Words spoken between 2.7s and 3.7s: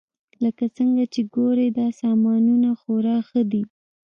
خورا ښه دي